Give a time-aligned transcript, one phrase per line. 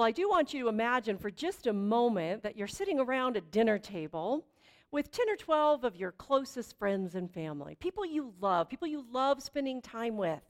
[0.00, 3.36] Well, I do want you to imagine for just a moment that you're sitting around
[3.36, 4.46] a dinner table
[4.90, 9.04] with 10 or 12 of your closest friends and family, people you love, people you
[9.12, 10.40] love spending time with.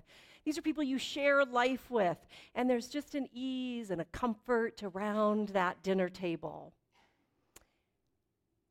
[0.45, 2.17] These are people you share life with,
[2.55, 6.73] and there's just an ease and a comfort around that dinner table.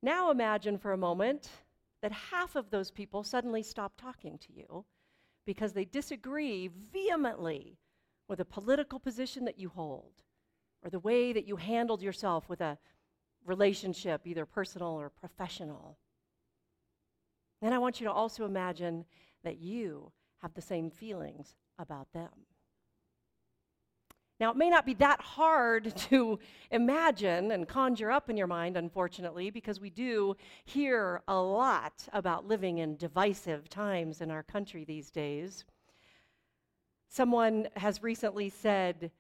[0.02, 1.50] Now imagine for a moment
[2.02, 4.86] that half of those people suddenly stop talking to you
[5.46, 7.80] because they disagree vehemently
[8.30, 10.24] with a political position that you hold
[10.84, 12.78] or the way that you handled yourself with a
[13.46, 15.98] relationship, either personal or professional.
[17.62, 19.06] Then I want you to also imagine
[19.44, 20.12] that you
[20.42, 22.30] have the same feelings about them.
[24.40, 26.40] Now, it may not be that hard to
[26.72, 32.48] imagine and conjure up in your mind, unfortunately, because we do hear a lot about
[32.48, 35.66] living in divisive times in our country these days.
[37.10, 39.12] Someone has recently said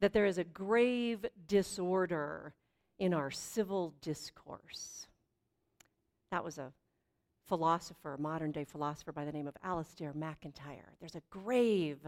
[0.00, 2.54] that there is a grave disorder
[2.98, 5.06] in our civil discourse.
[6.30, 6.72] That was a
[7.46, 10.94] philosopher, modern day philosopher by the name of Alasdair MacIntyre.
[11.00, 11.98] There's a grave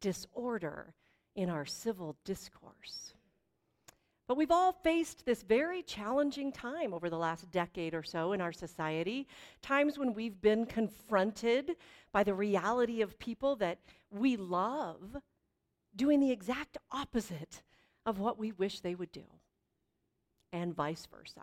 [0.00, 0.94] disorder
[1.34, 3.14] in our civil discourse.
[4.26, 8.40] But we've all faced this very challenging time over the last decade or so in
[8.40, 9.26] our society,
[9.60, 11.76] times when we've been confronted
[12.10, 13.80] by the reality of people that
[14.10, 15.16] we love
[15.96, 17.62] doing the exact opposite
[18.06, 19.24] of what we wish they would do,
[20.52, 21.42] and vice versa.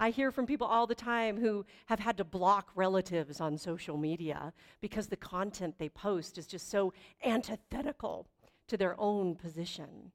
[0.00, 3.96] I hear from people all the time who have had to block relatives on social
[3.96, 6.92] media because the content they post is just so
[7.24, 8.28] antithetical
[8.68, 10.12] to their own position.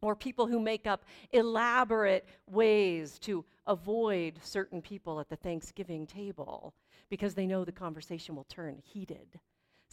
[0.00, 6.74] Or people who make up elaborate ways to avoid certain people at the Thanksgiving table
[7.08, 9.40] because they know the conversation will turn heated.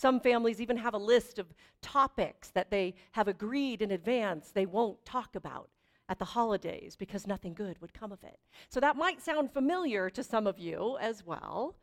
[0.02, 4.66] Some families even have a list of topics that they have agreed in advance they
[4.66, 5.70] won't talk about
[6.10, 8.40] at the holidays because nothing good would come of it.
[8.68, 11.76] So that might sound familiar to some of you as well.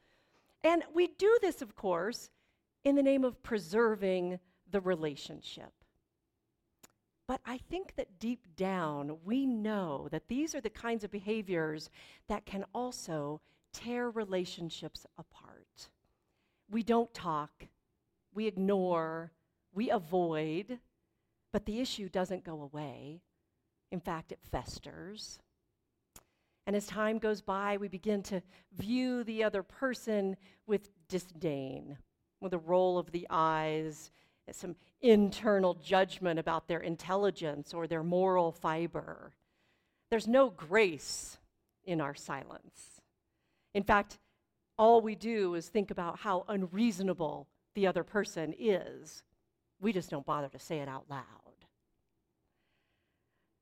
[0.65, 2.31] And we do this, of course,
[2.83, 5.73] in the name of preserving the relationship.
[7.29, 11.89] But I think that deep down, we know that these are the kinds of behaviors
[12.27, 13.41] that can also
[13.73, 15.89] tear relationships apart.
[16.69, 17.69] We don't talk,
[18.35, 19.33] we ignore,
[19.73, 20.79] we avoid,
[21.53, 23.23] but the issue doesn't go away.
[23.91, 25.39] In fact, it festers.
[26.67, 28.43] And as time goes by, we begin to
[28.77, 31.97] view the other person with disdain,
[32.41, 34.11] with a roll of the eyes,
[34.53, 39.33] some internal judgment about their intelligence or their moral fiber.
[40.11, 41.39] There's no grace
[41.85, 43.01] in our silence.
[43.75, 44.19] In fact,
[44.77, 49.23] all we do is think about how unreasonable the other person is.
[49.81, 51.23] We just don't bother to say it out loud.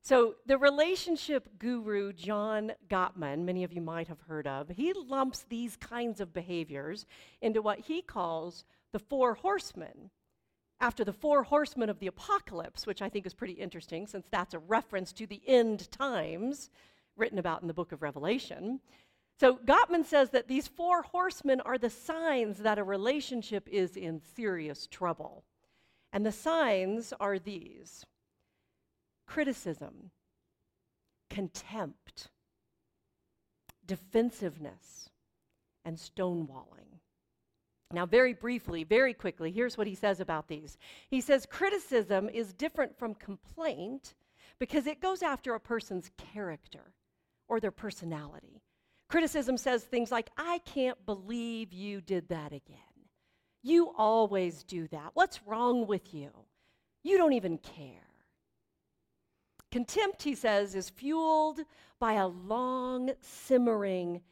[0.00, 5.44] So, the relationship guru John Gottman, many of you might have heard of, he lumps
[5.50, 7.04] these kinds of behaviors
[7.42, 10.10] into what he calls the four horsemen.
[10.80, 14.54] After the four horsemen of the apocalypse, which I think is pretty interesting since that's
[14.54, 16.70] a reference to the end times
[17.16, 18.80] written about in the book of Revelation.
[19.38, 24.20] So, Gottman says that these four horsemen are the signs that a relationship is in
[24.34, 25.44] serious trouble.
[26.12, 28.06] And the signs are these
[29.26, 30.10] criticism,
[31.28, 32.28] contempt,
[33.84, 35.10] defensiveness,
[35.84, 37.00] and stonewalling.
[37.92, 40.78] Now, very briefly, very quickly, here's what he says about these.
[41.08, 44.14] He says criticism is different from complaint
[44.58, 46.94] because it goes after a person's character
[47.48, 48.62] or their personality.
[49.08, 52.76] Criticism says things like, I can't believe you did that again.
[53.62, 55.10] You always do that.
[55.14, 56.30] What's wrong with you?
[57.02, 58.02] You don't even care.
[59.70, 61.60] Contempt, he says, is fueled
[61.98, 64.22] by a long, simmering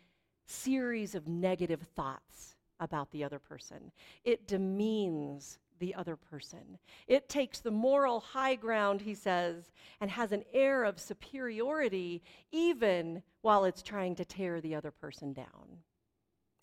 [0.47, 3.93] series of negative thoughts about the other person.
[4.25, 6.79] It demeans the other person.
[7.07, 9.71] It takes the moral high ground, he says,
[10.01, 15.35] and has an air of superiority even while it's trying to tear the other person
[15.35, 15.83] down.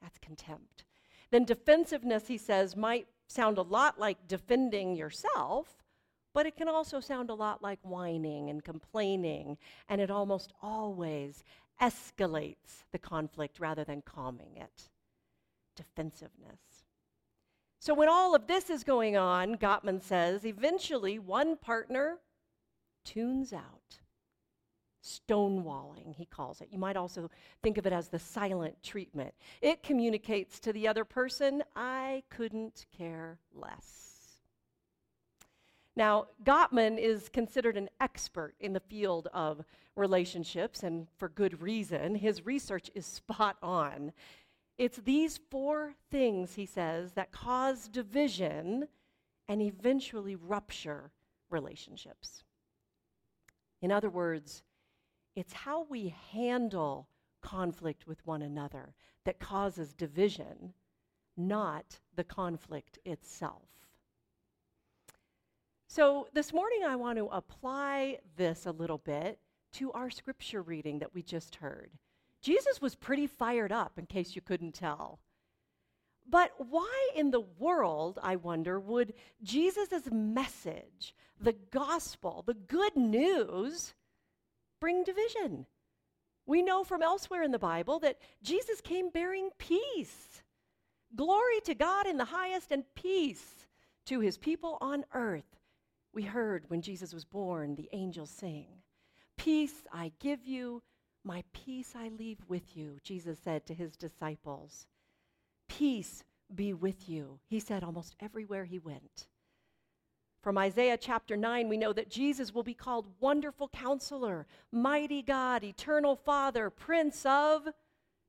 [0.01, 0.85] That's contempt.
[1.29, 5.67] Then defensiveness, he says, might sound a lot like defending yourself,
[6.33, 11.44] but it can also sound a lot like whining and complaining, and it almost always
[11.79, 14.89] escalates the conflict rather than calming it.
[15.75, 16.59] Defensiveness.
[17.81, 22.19] So, when all of this is going on, Gottman says, eventually one partner
[23.04, 23.98] tunes out.
[25.04, 26.68] Stonewalling, he calls it.
[26.69, 27.31] You might also
[27.63, 29.33] think of it as the silent treatment.
[29.63, 34.12] It communicates to the other person, I couldn't care less.
[35.95, 42.13] Now, Gottman is considered an expert in the field of relationships, and for good reason.
[42.13, 44.13] His research is spot on.
[44.81, 48.88] It's these four things, he says, that cause division
[49.48, 51.12] and eventually rupture
[51.51, 52.44] relationships.
[53.83, 54.63] In other words,
[55.36, 57.07] it's how we handle
[57.44, 60.74] conflict with one another that causes division,
[61.38, 63.69] not the conflict itself.
[65.89, 69.38] So, this morning I want to apply this a little bit
[69.74, 71.92] to our scripture reading that we just heard.
[72.41, 75.19] Jesus was pretty fired up, in case you couldn't tell.
[76.27, 83.93] But why in the world, I wonder, would Jesus' message, the gospel, the good news,
[84.79, 85.65] bring division?
[86.45, 90.41] We know from elsewhere in the Bible that Jesus came bearing peace.
[91.15, 93.67] Glory to God in the highest and peace
[94.05, 95.59] to his people on earth.
[96.13, 98.67] We heard when Jesus was born, the angels sing.
[99.38, 100.81] Peace I give you,
[101.23, 104.88] my peace I leave with you, Jesus said to his disciples.
[105.68, 106.23] Peace
[106.53, 109.27] be with you, he said almost everywhere he went.
[110.41, 115.63] From Isaiah chapter 9, we know that Jesus will be called Wonderful Counselor, Mighty God,
[115.63, 117.67] Eternal Father, Prince of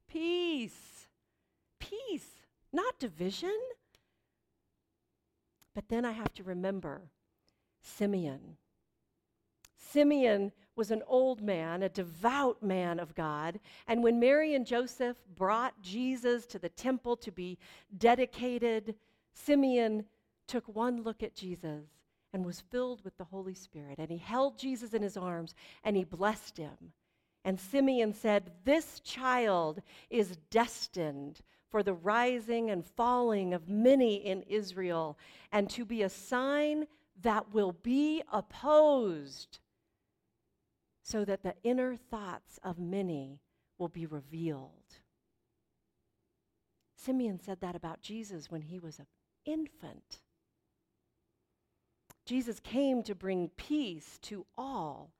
[0.08, 1.08] Peace.
[1.80, 3.58] Peace, not division.
[5.74, 7.10] But then I have to remember
[7.80, 8.58] Simeon.
[9.78, 13.60] Simeon was an old man, a devout man of God.
[13.86, 17.58] And when Mary and Joseph brought Jesus to the temple to be
[17.96, 18.94] dedicated,
[19.34, 20.04] Simeon
[20.46, 21.84] took one look at Jesus
[22.32, 23.98] and was filled with the Holy Spirit.
[23.98, 25.54] And he held Jesus in his arms
[25.84, 26.92] and he blessed him.
[27.44, 31.40] And Simeon said, This child is destined
[31.70, 35.18] for the rising and falling of many in Israel,
[35.50, 36.86] and to be a sign
[37.22, 39.58] that will be opposed
[41.02, 43.40] so that the inner thoughts of many
[43.78, 44.70] will be revealed.
[46.96, 49.06] Simeon said that about Jesus when he was an
[49.44, 50.20] infant.
[52.24, 55.12] Jesus came to bring peace to all,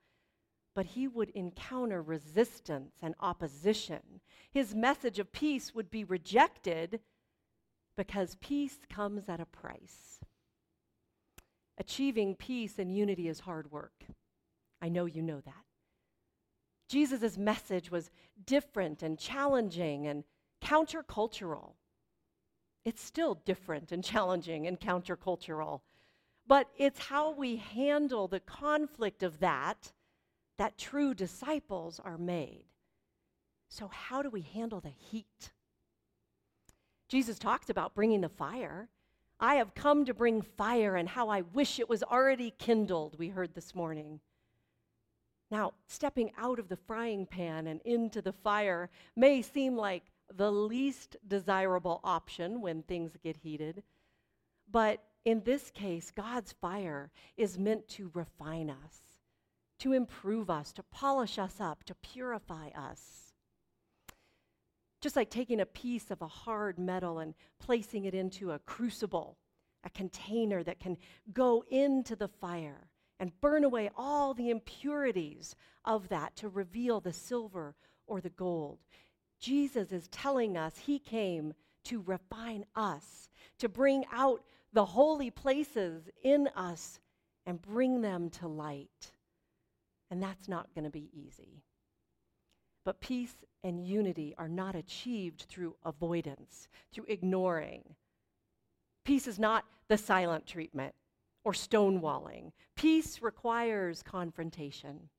[0.73, 4.21] but he would encounter resistance and opposition.
[4.51, 7.01] His message of peace would be rejected
[7.97, 10.21] because peace comes at a price.
[11.77, 14.05] Achieving peace and unity is hard work.
[14.81, 15.62] I know you know that.
[16.93, 18.11] Jesus' message was
[18.45, 20.23] different and challenging and
[20.63, 21.71] countercultural.
[22.85, 25.81] It's still different and challenging and countercultural,
[26.45, 29.91] but it's how we handle the conflict of that
[30.59, 32.65] that true disciples are made.
[33.69, 35.49] So, how do we handle the heat?
[37.09, 38.87] Jesus talks about bringing the fire.
[39.39, 43.29] I have come to bring fire, and how I wish it was already kindled, we
[43.29, 44.19] heard this morning.
[45.53, 50.51] Now, stepping out of the frying pan and into the fire may seem like the
[50.51, 53.83] least desirable option when things get heated,
[54.67, 58.99] but in this case, God's fire is meant to refine us,
[59.77, 63.35] to improve us, to polish us up, to purify us.
[65.01, 69.37] Just like taking a piece of a hard metal and placing it into a crucible,
[69.83, 70.97] a container that can
[71.31, 72.89] go into the fire
[73.23, 75.55] and burn away all the impurities
[75.85, 77.73] of that to reveal the silver
[78.05, 78.79] or the gold.
[79.39, 81.53] Jesus is telling us he came
[81.85, 84.43] to refine us, to bring out
[84.73, 86.99] the holy places in us
[87.45, 89.13] and bring them to light.
[90.11, 91.63] And that's not going to be easy.
[92.83, 97.95] But peace and unity are not achieved through avoidance, through ignoring.
[99.05, 100.93] Peace is not the silent treatment
[101.43, 102.51] or stonewalling.
[102.75, 105.09] Peace requires confrontation.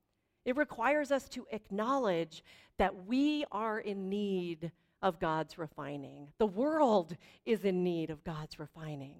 [0.44, 2.44] It requires us to acknowledge
[2.78, 6.28] that we are in need of God's refining.
[6.38, 9.16] The world is in need of God's refining.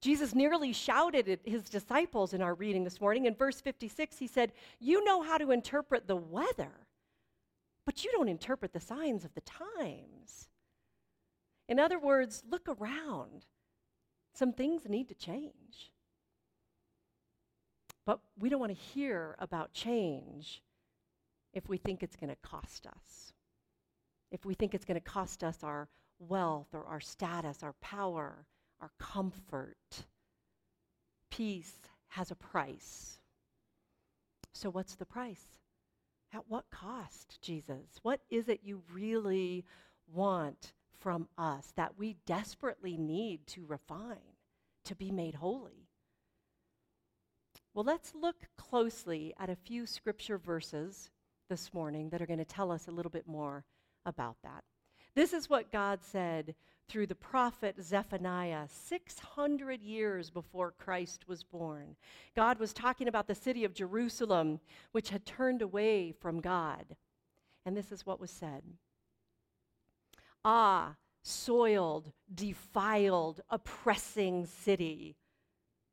[0.00, 3.26] Jesus nearly shouted at his disciples in our reading this morning.
[3.26, 6.70] In verse 56, he said, You know how to interpret the weather,
[7.84, 10.48] but you don't interpret the signs of the times.
[11.68, 13.46] In other words, look around.
[14.38, 15.90] Some things need to change.
[18.06, 20.62] But we don't want to hear about change
[21.52, 23.32] if we think it's going to cost us.
[24.30, 25.88] If we think it's going to cost us our
[26.20, 28.46] wealth or our status, our power,
[28.80, 30.04] our comfort.
[31.32, 33.18] Peace has a price.
[34.52, 35.58] So, what's the price?
[36.32, 37.98] At what cost, Jesus?
[38.02, 39.64] What is it you really
[40.06, 44.16] want from us that we desperately need to refine,
[44.84, 45.88] to be made holy?
[47.74, 51.10] Well, let's look closely at a few scripture verses
[51.48, 53.64] this morning that are going to tell us a little bit more
[54.04, 54.64] about that.
[55.14, 56.54] This is what God said
[56.88, 61.96] through the prophet Zephaniah 600 years before Christ was born.
[62.34, 64.60] God was talking about the city of Jerusalem,
[64.92, 66.96] which had turned away from God.
[67.66, 68.62] And this is what was said
[70.44, 75.16] Ah, soiled, defiled, oppressing city.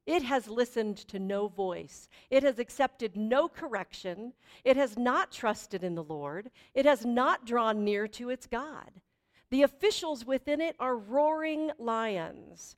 [0.06, 2.08] It has listened to no voice.
[2.30, 4.34] It has accepted no correction.
[4.64, 6.52] It has not trusted in the Lord.
[6.76, 9.02] It has not drawn near to its God.
[9.50, 12.76] The officials within it are roaring lions.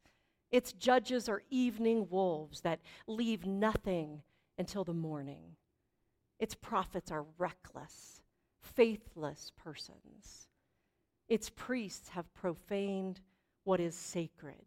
[0.51, 4.21] Its judges are evening wolves that leave nothing
[4.57, 5.57] until the morning.
[6.39, 8.21] Its prophets are reckless,
[8.61, 10.47] faithless persons.
[11.27, 13.19] Its priests have profaned
[13.63, 14.65] what is sacred.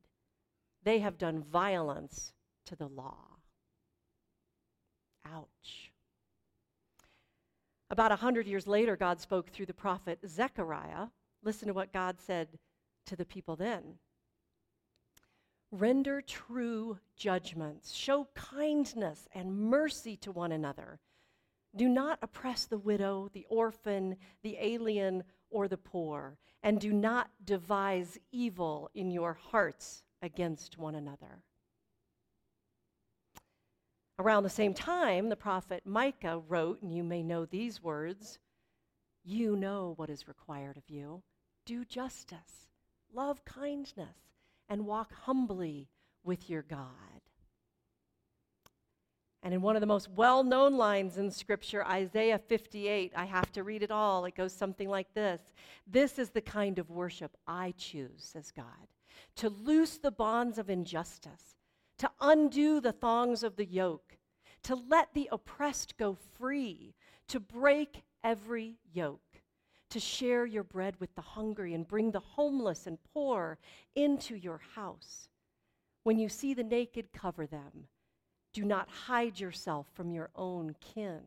[0.83, 2.33] They have done violence
[2.67, 3.25] to the law.
[5.27, 5.93] Ouch.
[7.91, 11.09] About a hundred years later, God spoke through the prophet Zechariah
[11.43, 12.49] Listen to what God said
[13.07, 13.99] to the people then.
[15.73, 20.99] Render true judgments, show kindness and mercy to one another.
[21.75, 27.31] Do not oppress the widow, the orphan, the alien, or the poor, and do not
[27.45, 31.43] devise evil in your hearts against one another.
[34.19, 38.39] Around the same time, the prophet Micah wrote, and you may know these words
[39.25, 41.23] You know what is required of you
[41.67, 42.69] do justice,
[43.15, 44.35] love kindness,
[44.69, 45.89] and walk humbly
[46.25, 47.20] with your God.
[49.43, 53.51] And in one of the most well known lines in Scripture, Isaiah 58, I have
[53.53, 54.25] to read it all.
[54.27, 55.41] It goes something like this
[55.87, 58.89] This is the kind of worship I choose, says God,
[59.37, 61.57] to loose the bonds of injustice,
[61.99, 64.19] to undo the thongs of the yoke,
[64.65, 66.95] to let the oppressed go free,
[67.29, 69.21] to break every yoke
[69.91, 73.59] to share your bread with the hungry and bring the homeless and poor
[73.95, 75.29] into your house.
[76.05, 77.89] When you see the naked, cover them.
[78.53, 81.21] Do not hide yourself from your own kin.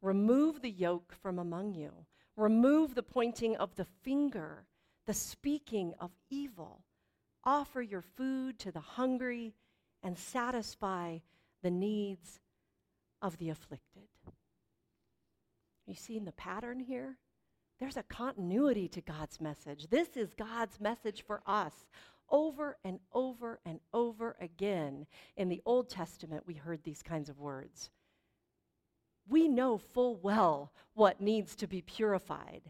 [0.00, 1.92] Remove the yoke from among you.
[2.36, 4.66] Remove the pointing of the finger,
[5.06, 6.84] the speaking of evil.
[7.44, 9.54] Offer your food to the hungry
[10.02, 11.18] and satisfy
[11.62, 12.40] the needs
[13.20, 14.08] of the afflicted.
[15.86, 17.18] You seeing the pattern here?
[17.78, 19.88] There's a continuity to God's message.
[19.90, 21.72] This is God's message for us.
[22.32, 27.38] Over and over and over again in the Old Testament, we heard these kinds of
[27.38, 27.90] words.
[29.28, 32.62] We know full well what needs to be purified.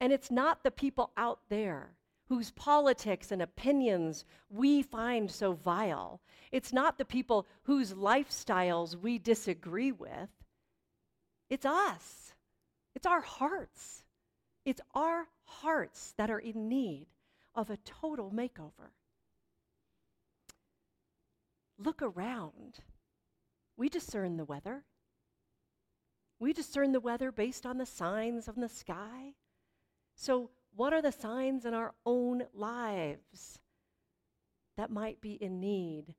[0.00, 1.96] And it's not the people out there
[2.28, 6.20] whose politics and opinions we find so vile.
[6.52, 10.28] It's not the people whose lifestyles we disagree with.
[11.48, 12.34] It's us,
[12.94, 14.04] it's our hearts.
[14.66, 17.06] It's our hearts that are in need
[17.58, 18.92] of a total makeover.
[21.76, 22.78] Look around.
[23.76, 24.84] We discern the weather.
[26.38, 29.34] We discern the weather based on the signs of the sky.
[30.14, 33.58] So, what are the signs in our own lives
[34.76, 36.14] that might be in need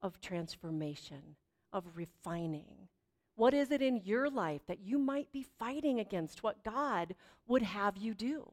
[0.00, 1.36] of transformation,
[1.70, 2.88] of refining?
[3.34, 7.14] What is it in your life that you might be fighting against what God
[7.46, 8.52] would have you do?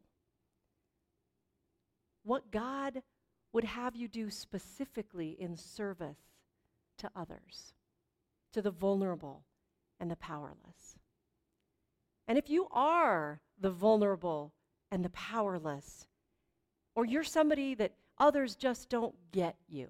[2.25, 3.03] What God
[3.53, 6.17] would have you do specifically in service
[6.97, 7.75] to others,
[8.51, 9.43] to the vulnerable
[9.99, 10.97] and the powerless.
[12.27, 14.53] And if you are the vulnerable
[14.91, 16.07] and the powerless,
[16.95, 19.89] or you're somebody that others just don't get you,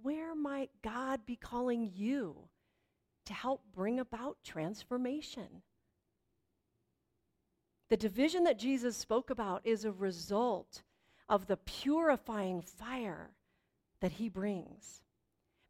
[0.00, 2.48] where might God be calling you
[3.26, 5.62] to help bring about transformation.
[7.90, 10.82] The division that Jesus spoke about is a result
[11.28, 13.30] of the purifying fire
[14.00, 15.02] that he brings.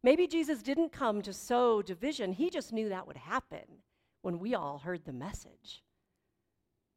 [0.03, 3.83] Maybe Jesus didn't come to sow division, he just knew that would happen
[4.21, 5.83] when we all heard the message.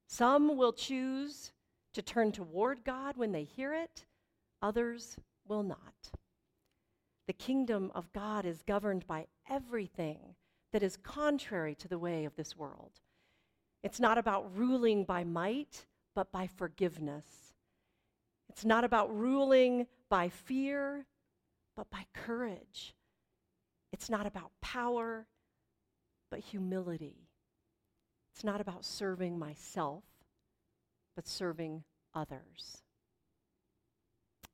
[0.06, 1.52] Some will choose
[1.94, 4.04] to turn toward God when they hear it,
[4.60, 5.16] others
[5.46, 6.12] will not.
[7.26, 10.34] The kingdom of God is governed by everything
[10.72, 13.00] that is contrary to the way of this world.
[13.82, 17.51] It's not about ruling by might, but by forgiveness.
[18.52, 21.06] It's not about ruling by fear,
[21.74, 22.94] but by courage.
[23.92, 25.26] It's not about power,
[26.30, 27.30] but humility.
[28.34, 30.04] It's not about serving myself,
[31.16, 32.82] but serving others.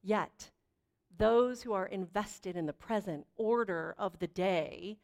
[0.01, 0.53] Yet,
[1.17, 4.99] those who are invested in the present order of the day,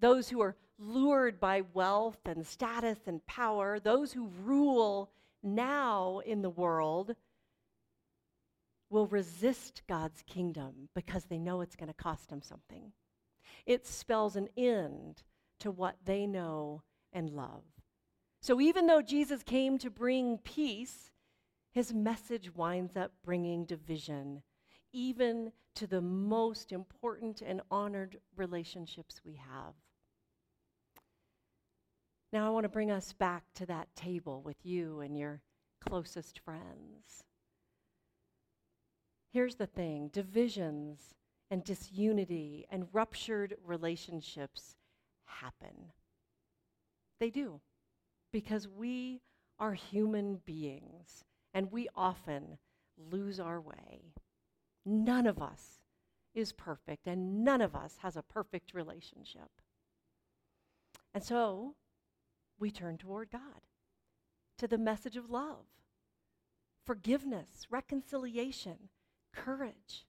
[0.00, 5.10] those who are lured by wealth and status and power, those who rule
[5.42, 7.14] now in the world,
[8.92, 12.92] will resist God's kingdom because they know it's going to cost them something.
[13.64, 15.22] It spells an end
[15.60, 16.82] to what they know
[17.12, 17.64] and love.
[18.40, 21.10] So even though Jesus came to bring peace,
[21.70, 24.42] his message winds up bringing division,
[24.92, 29.74] even to the most important and honored relationships we have.
[32.32, 35.40] Now, I want to bring us back to that table with you and your
[35.80, 37.24] closest friends.
[39.32, 41.14] Here's the thing divisions
[41.50, 44.76] and disunity and ruptured relationships
[45.24, 45.92] happen.
[47.18, 47.60] They do,
[48.32, 49.22] because we
[49.58, 51.24] are human beings
[51.54, 52.58] and we often
[53.10, 54.12] lose our way.
[54.84, 55.84] None of us
[56.34, 59.50] is perfect, and none of us has a perfect relationship.
[61.14, 61.74] And so
[62.58, 63.62] we turn toward God,
[64.58, 65.66] to the message of love,
[66.84, 68.88] forgiveness, reconciliation,
[69.32, 70.06] courage.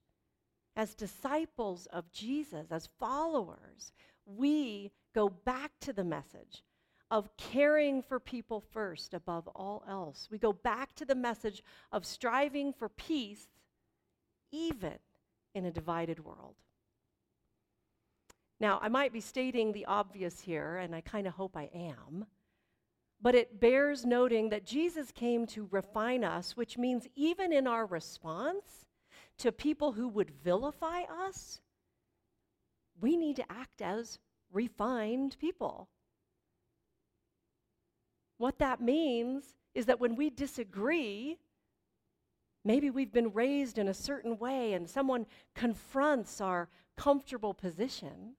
[0.76, 3.92] As disciples of Jesus, as followers,
[4.26, 6.64] we go back to the message
[7.12, 10.28] of caring for people first above all else.
[10.32, 11.62] We go back to the message
[11.92, 13.48] of striving for peace
[14.52, 14.98] even
[15.54, 16.56] in a divided world.
[18.60, 22.26] Now, I might be stating the obvious here, and I kind of hope I am,
[23.22, 27.86] but it bears noting that Jesus came to refine us, which means even in our
[27.86, 28.86] response
[29.40, 31.62] to people who would vilify us,
[33.00, 34.20] we need to act as
[34.52, 35.90] refined people.
[38.38, 41.38] What that means is that when we disagree,
[42.64, 45.26] maybe we've been raised in a certain way and someone
[45.56, 48.36] confronts our comfortable position,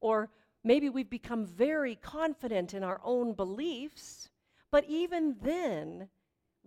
[0.00, 0.30] or
[0.62, 4.30] maybe we've become very confident in our own beliefs,
[4.70, 6.08] but even then,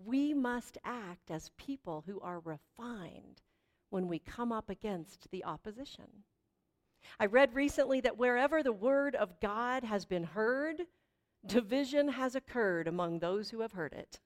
[0.05, 3.41] we must act as people who are refined
[3.89, 6.23] when we come up against the opposition.
[7.19, 10.83] I read recently that wherever the word of God has been heard,
[11.45, 14.19] division has occurred among those who have heard it.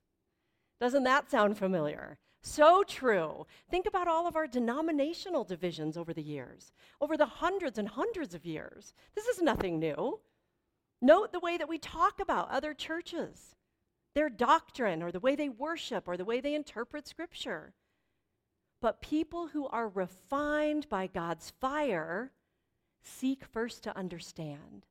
[0.80, 2.18] Doesn't that sound familiar?
[2.42, 3.48] So true.
[3.70, 8.34] Think about all of our denominational divisions over the years, over the hundreds and hundreds
[8.36, 8.94] of years.
[9.16, 10.20] This is nothing new.
[11.02, 13.56] Note the way that we talk about other churches,
[14.14, 17.74] their doctrine, or the way they worship, or the way they interpret Scripture.
[18.84, 22.34] But people who are refined by God's fire
[23.02, 24.86] seek first to understand,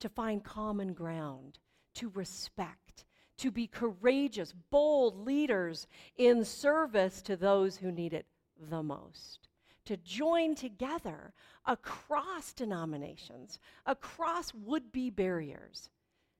[0.00, 1.58] to find common ground,
[1.96, 3.04] to respect,
[3.36, 8.24] to be courageous, bold leaders in service to those who need it
[8.58, 9.46] the most.
[9.84, 11.34] To join together
[11.66, 15.90] across denominations, across would be barriers,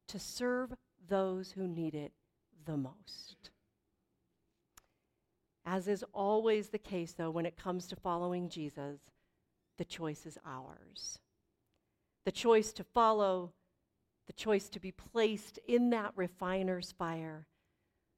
[0.08, 0.72] to serve
[1.06, 2.14] those who need it
[2.64, 3.50] the most.
[5.66, 9.00] As is always the case, though, when it comes to following Jesus,
[9.78, 11.18] the choice is ours.
[12.24, 13.52] The choice to follow
[14.26, 17.46] the choice to be placed in that refiner's fire,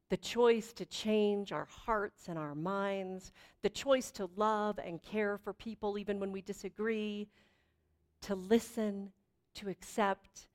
[0.09, 3.33] the choice to change our hearts and our minds,
[3.63, 7.29] the choice to love and care for people even when we disagree,
[8.23, 9.11] to listen,
[9.57, 10.49] to accept,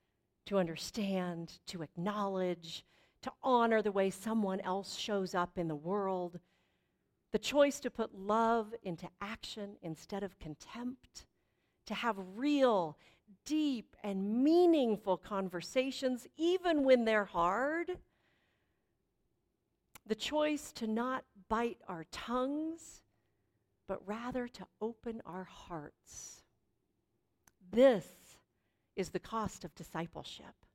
[0.46, 2.86] to understand, to acknowledge,
[3.22, 6.40] to honor the way someone else shows up in the world,
[7.32, 11.26] the choice to put love into action instead of contempt,
[11.86, 12.98] to have real
[13.46, 17.98] deep and meaningful conversations, even when they're hard.
[20.06, 23.02] The choice to not bite our tongues,
[23.88, 26.44] but rather to open our hearts.
[27.72, 28.08] This
[28.96, 30.66] is the cost of discipleship.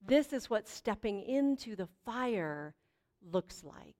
[0.00, 2.74] This is what stepping into the fire
[3.32, 3.99] looks like.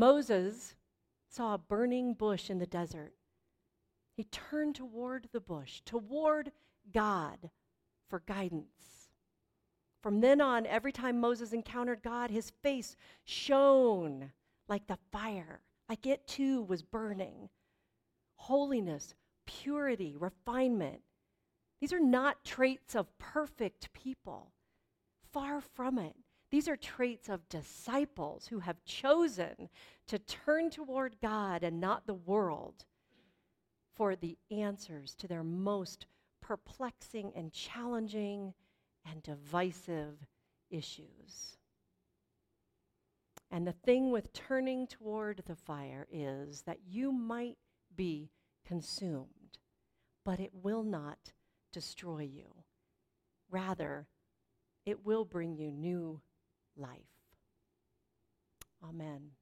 [0.00, 0.76] Moses
[1.28, 3.12] saw a burning bush in the desert
[4.16, 6.52] he turned toward the bush, toward
[6.90, 7.50] God
[8.08, 9.10] for guidance.
[10.02, 14.32] From then on, every time Moses encountered God, his face shone
[14.68, 17.50] like the fire, like it too was burning.
[18.36, 19.14] Holiness,
[19.46, 21.02] purity, refinement.
[21.78, 24.52] These are not traits of perfect people.
[25.30, 26.16] Far from it.
[26.50, 29.68] These are traits of disciples who have chosen
[30.08, 32.84] to turn toward God and not the world
[33.94, 36.06] for the answers to their most
[36.40, 38.54] perplexing and challenging
[39.08, 40.26] and divisive
[40.70, 41.56] issues.
[43.52, 47.58] And the thing with turning toward the fire is that you might
[47.94, 48.30] be
[48.66, 49.58] consumed,
[50.24, 51.32] but it will not
[51.72, 52.64] destroy you.
[53.50, 54.08] Rather,
[54.86, 56.20] it will bring you new
[56.80, 57.12] life.
[58.82, 59.39] Amen.